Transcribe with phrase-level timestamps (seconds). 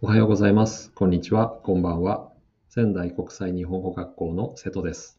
[0.00, 0.92] おはようございます。
[0.92, 1.48] こんにちは。
[1.48, 2.30] こんばんは。
[2.68, 5.18] 仙台国際日本語学校の瀬戸です。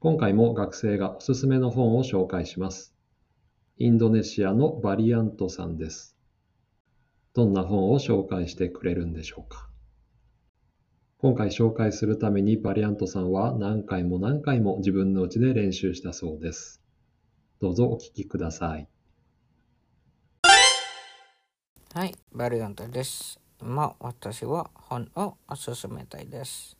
[0.00, 2.94] 今回も学生がおすすめの本を紹介します。
[3.78, 6.14] インドネシアのバリアントさんです。
[7.32, 9.70] どんな本を紹介してくれるんでしょうか。
[11.16, 16.82] 今回紹介するためにバリアントさんは何回も何回も自分の家で練習したそうです。
[17.62, 18.86] どうぞお聞きください。
[21.94, 23.43] はい、バリアントです。
[23.66, 26.76] 今、私は本をおすすめたいです。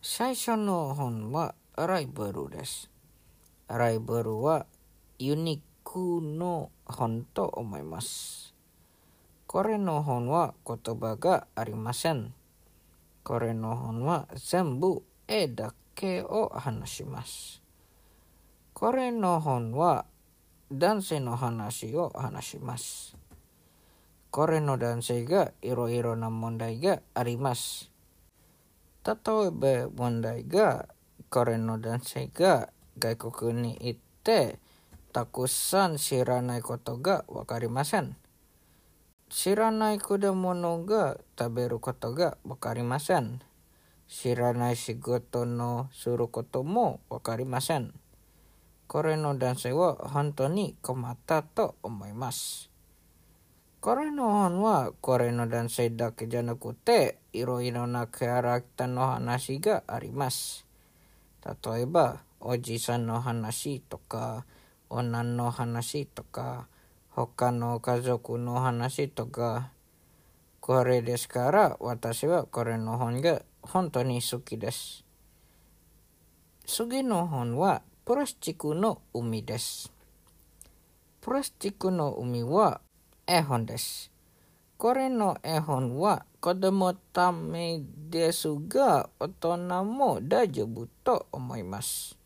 [0.00, 2.88] 最初の本はライブルです。
[3.68, 4.64] ライブルは
[5.18, 8.54] ユニークの本と思います。
[9.46, 12.32] これの本は言葉がありません。
[13.22, 17.62] これの本は全部絵だけを話します。
[18.72, 20.06] これの本は
[20.72, 23.14] 男性の話を話します。
[24.30, 27.90] これの男性がいろいろな問題があります。
[29.04, 29.16] 例え
[29.50, 30.88] ば問題が、
[31.28, 34.58] これの男性が外国に行って、
[35.12, 38.16] たくさん知らないことがわかりません。
[39.28, 43.40] 知らない果物が食べることがわかりません。
[44.06, 47.94] 知らない仕事のすることもわかりません。
[48.86, 52.69] これの男性は本当に困ったと思います。
[53.80, 60.66] これの本はこれの男性だけじゃなくていろいろなキャラクターの話があります。
[61.42, 64.44] 例えばおじさんの話とか
[64.90, 66.68] 女の話とか
[67.08, 69.70] 他の家族の話とか
[70.60, 75.06] これですから私はこれの本が本当に好きです。
[76.66, 79.90] 次の本はプラスチックの海です。
[81.22, 82.82] プラスチックの海は
[83.32, 84.10] 絵本です。
[84.76, 92.18] これの絵本は子供ためですが大人も大丈夫と思います。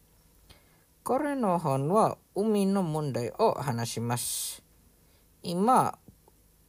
[1.02, 4.62] これの本は海の問題を話します。
[5.42, 5.98] 今、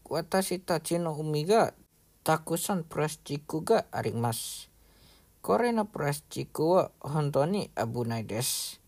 [0.09, 1.73] 私たちの海が
[2.21, 4.69] たくさんプラスチックがあります。
[5.41, 8.81] これのプラスチックは本当に危ないです。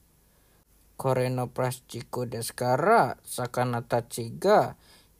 [0.97, 4.75] これのプラスチックですから魚たちが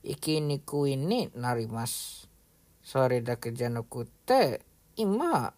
[0.08, 2.30] 生きにくいになります。
[2.82, 4.62] それだけじゃなくて、
[4.96, 5.52] 今、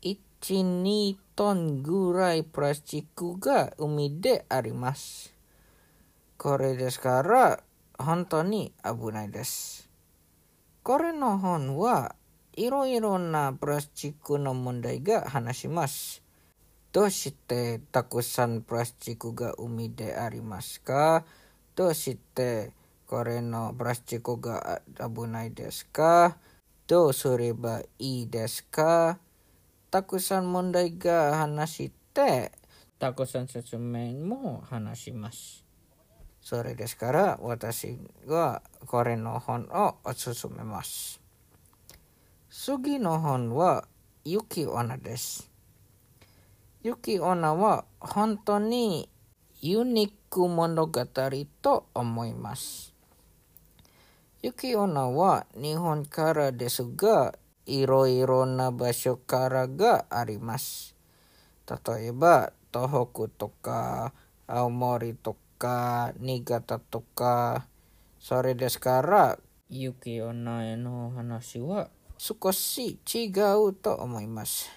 [0.00, 5.34] 1、2トンぐらいプラスチックが海であります。
[6.38, 7.62] これですから、
[7.98, 9.90] 本当に危ないです。
[10.82, 12.16] これの本は
[12.54, 16.22] いろいろなプラスチックの問題が話します。
[16.92, 21.26] どうしてたくさんプラスチックが海でありますか
[21.74, 22.72] どうして
[23.14, 26.36] これのプラスチックが危ないですか
[26.88, 29.20] どうすればいいですか
[29.88, 32.50] たくさん問題が話して、
[32.98, 35.64] たくさん説明も話します。
[36.40, 41.20] それですから私はこれの本をおすすめます。
[42.50, 43.86] 次の本は
[44.24, 45.48] 雪女です。
[46.82, 49.08] 雪女は本当に
[49.60, 51.06] ユニーク物語
[51.62, 52.93] と思います。
[54.44, 57.34] 雪女は日本からですが、
[57.64, 60.94] いろいろな場所からがあります。
[61.66, 64.12] 例えば、東北とか、
[64.46, 67.68] 青森とか、新潟とか、
[68.20, 69.38] それですから、
[69.70, 71.88] 雪女への話は？
[72.18, 73.30] 少し違
[73.66, 74.68] うと思います。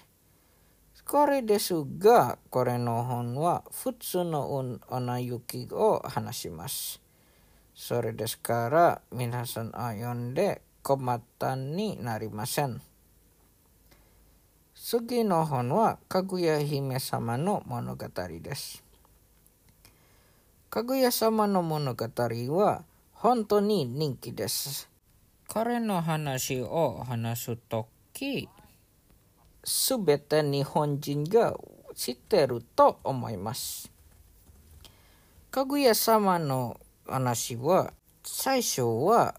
[1.06, 4.56] これですが、これの本は普通の
[4.88, 7.02] 女雪を話します。
[7.80, 12.82] それですから、皆さんを読んで困ったになりません。
[14.74, 18.08] 次の本は、かぐや姫様の物語
[18.42, 18.82] です。
[20.68, 24.90] かぐや様の物語は本当に人気です。
[25.46, 28.48] 彼の話を話すとき、
[29.62, 31.56] すべて日本人が
[31.94, 33.88] 知ってると思います。
[35.52, 39.34] かぐや様の話は最初は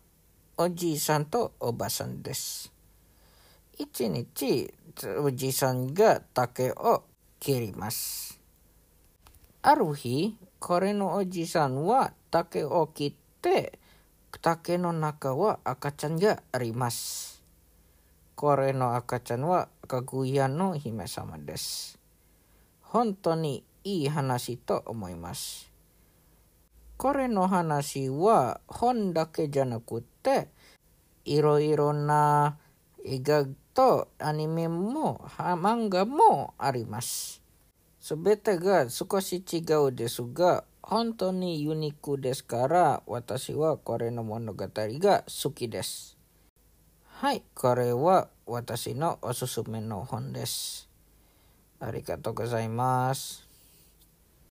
[0.58, 2.74] おじいさんとおばさんです。
[3.78, 4.74] 一日
[5.22, 7.04] おじいさんが竹を
[7.40, 8.42] 切ります。
[9.62, 13.80] ある日、これのおじいさんは竹を切って
[14.42, 17.44] 竹の中は赤ちゃんがあります。
[18.36, 22.00] これの赤ちゃんはかぐやの姫様です。
[22.82, 25.72] 本当にいい話と思います。
[27.00, 30.50] これの話は本だけじゃなくて
[31.24, 32.58] いろいろな
[33.06, 37.42] 映画とアニメも漫画もあります。
[38.02, 46.18] すべてが少し違うですが、本当にユニークですから、私はこれの物語が好きです。
[47.06, 50.90] はい、これは私のおすすめの本です。
[51.80, 53.49] ありがとうございます。